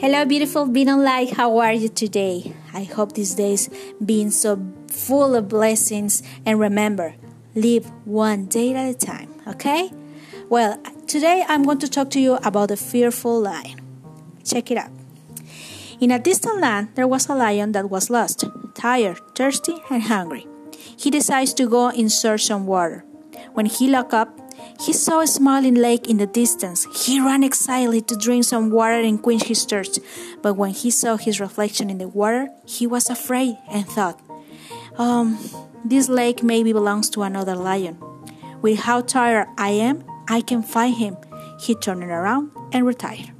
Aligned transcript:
Hello, 0.00 0.24
beautiful 0.24 0.64
Being 0.64 1.04
Light. 1.04 1.34
How 1.34 1.58
are 1.58 1.74
you 1.74 1.90
today? 1.90 2.54
I 2.72 2.84
hope 2.84 3.12
these 3.12 3.34
days 3.34 3.68
being 4.02 4.30
so 4.30 4.58
full 4.88 5.36
of 5.36 5.50
blessings. 5.50 6.22
And 6.46 6.58
remember, 6.58 7.16
live 7.54 7.84
one 8.06 8.46
day 8.46 8.72
at 8.72 8.88
a 8.88 8.94
time, 8.96 9.28
okay? 9.46 9.92
Well, 10.48 10.80
today 11.06 11.44
I'm 11.46 11.64
going 11.64 11.80
to 11.80 11.86
talk 11.86 12.08
to 12.12 12.18
you 12.18 12.36
about 12.36 12.70
the 12.70 12.78
fearful 12.78 13.42
lion. 13.42 13.78
Check 14.42 14.70
it 14.70 14.78
out. 14.78 14.90
In 16.00 16.10
a 16.10 16.18
distant 16.18 16.62
land, 16.62 16.92
there 16.94 17.06
was 17.06 17.28
a 17.28 17.34
lion 17.34 17.72
that 17.72 17.90
was 17.90 18.08
lost, 18.08 18.46
tired, 18.74 19.20
thirsty, 19.34 19.82
and 19.90 20.04
hungry. 20.04 20.46
He 20.96 21.10
decides 21.10 21.52
to 21.52 21.68
go 21.68 21.90
in 21.90 22.08
search 22.08 22.50
of 22.50 22.64
water. 22.64 23.04
When 23.52 23.66
he 23.66 23.86
looked 23.88 24.14
up, 24.14 24.39
he 24.80 24.92
saw 24.92 25.20
a 25.20 25.26
smiling 25.26 25.74
lake 25.74 26.08
in 26.08 26.16
the 26.16 26.26
distance. 26.26 26.86
He 27.04 27.20
ran 27.20 27.42
excitedly 27.42 28.00
to 28.02 28.16
drink 28.16 28.44
some 28.44 28.70
water 28.70 29.00
and 29.00 29.22
quench 29.22 29.44
his 29.44 29.64
thirst. 29.64 30.00
But 30.42 30.54
when 30.54 30.70
he 30.70 30.90
saw 30.90 31.16
his 31.16 31.40
reflection 31.40 31.90
in 31.90 31.98
the 31.98 32.08
water, 32.08 32.48
he 32.66 32.86
was 32.86 33.10
afraid 33.10 33.58
and 33.70 33.86
thought, 33.86 34.20
Um, 34.98 35.38
this 35.84 36.08
lake 36.08 36.42
maybe 36.42 36.72
belongs 36.72 37.10
to 37.10 37.22
another 37.22 37.54
lion. 37.54 37.98
With 38.62 38.80
how 38.80 39.00
tired 39.00 39.48
I 39.56 39.70
am, 39.70 40.04
I 40.28 40.40
can 40.40 40.62
find 40.62 40.96
him. 40.96 41.16
He 41.60 41.74
turned 41.74 42.02
around 42.04 42.50
and 42.72 42.86
retired. 42.86 43.32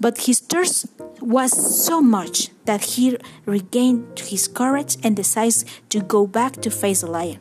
But 0.00 0.26
his 0.26 0.40
thirst 0.40 0.86
was 1.20 1.52
so 1.52 2.00
much 2.00 2.50
that 2.66 2.96
he 2.96 3.16
regained 3.46 4.18
his 4.18 4.48
courage 4.48 4.96
and 5.02 5.16
decides 5.16 5.64
to 5.88 6.00
go 6.00 6.26
back 6.26 6.60
to 6.62 6.70
face 6.70 7.00
the 7.00 7.10
lion. 7.10 7.40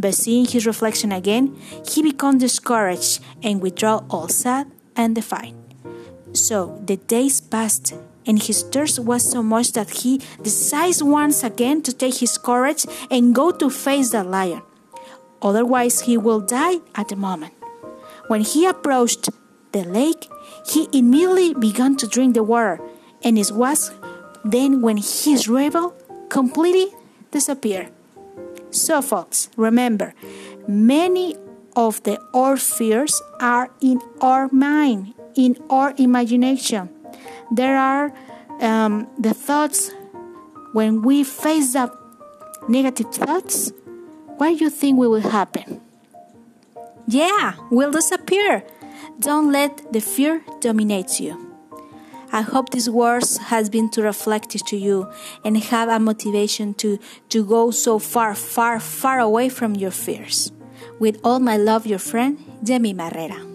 But 0.00 0.14
seeing 0.14 0.46
his 0.46 0.64
reflection 0.64 1.12
again, 1.12 1.54
he 1.86 2.02
becomes 2.02 2.40
discouraged 2.40 3.20
and 3.42 3.60
withdraw 3.60 4.02
all 4.08 4.28
sad 4.28 4.72
and 4.96 5.14
defiant. 5.14 5.56
So 6.32 6.80
the 6.86 6.96
days 6.96 7.40
passed, 7.42 7.92
and 8.24 8.42
his 8.42 8.62
thirst 8.62 8.98
was 8.98 9.30
so 9.30 9.42
much 9.42 9.72
that 9.72 9.90
he 9.90 10.22
decides 10.42 11.02
once 11.02 11.44
again 11.44 11.82
to 11.82 11.92
take 11.92 12.16
his 12.16 12.38
courage 12.38 12.86
and 13.10 13.34
go 13.34 13.50
to 13.50 13.68
face 13.68 14.10
the 14.10 14.24
lion. 14.24 14.62
Otherwise, 15.42 16.00
he 16.02 16.16
will 16.16 16.40
die 16.40 16.80
at 16.94 17.08
the 17.08 17.16
moment. 17.16 17.52
When 18.28 18.40
he 18.40 18.64
approached 18.64 19.28
the 19.72 19.84
lake, 19.84 20.30
he 20.66 20.88
immediately 20.92 21.52
began 21.52 21.96
to 21.96 22.06
drink 22.06 22.34
the 22.34 22.42
water, 22.42 22.80
and 23.22 23.38
it 23.38 23.52
was 23.52 23.92
then 24.44 24.80
when 24.80 24.96
his 24.96 25.46
rebel 25.46 25.94
completely 26.30 26.88
disappeared. 27.32 27.92
So, 28.70 29.02
folks, 29.02 29.48
remember, 29.56 30.14
many 30.68 31.36
of 31.76 32.02
the 32.02 32.20
our 32.34 32.56
fears 32.56 33.20
are 33.40 33.70
in 33.80 34.00
our 34.20 34.48
mind, 34.52 35.14
in 35.34 35.56
our 35.70 35.94
imagination. 35.98 36.88
There 37.50 37.76
are 37.76 38.12
um, 38.60 39.08
the 39.18 39.34
thoughts 39.34 39.90
when 40.72 41.02
we 41.02 41.24
face 41.24 41.74
up 41.74 41.96
negative 42.68 43.12
thoughts. 43.12 43.72
What 44.38 44.58
do 44.58 44.64
you 44.64 44.70
think 44.70 44.98
will 44.98 45.20
happen? 45.20 45.80
Yeah, 47.06 47.54
will 47.70 47.90
disappear. 47.90 48.64
Don't 49.18 49.50
let 49.52 49.92
the 49.92 50.00
fear 50.00 50.42
dominate 50.60 51.20
you. 51.20 51.49
I 52.32 52.42
hope 52.42 52.70
this 52.70 52.88
words 52.88 53.38
has 53.38 53.68
been 53.68 53.88
to 53.90 54.02
reflect 54.02 54.50
to 54.50 54.76
you 54.76 55.10
and 55.44 55.56
have 55.56 55.88
a 55.88 55.98
motivation 55.98 56.74
to, 56.74 56.98
to 57.30 57.44
go 57.44 57.70
so 57.70 57.98
far, 57.98 58.34
far, 58.34 58.78
far 58.78 59.18
away 59.18 59.48
from 59.48 59.74
your 59.74 59.90
fears. 59.90 60.52
With 60.98 61.18
all 61.24 61.40
my 61.40 61.56
love, 61.56 61.86
your 61.86 61.98
friend, 61.98 62.38
Demi 62.62 62.94
Marrera. 62.94 63.49